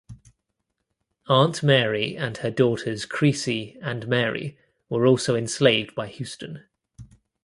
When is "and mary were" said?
3.83-5.05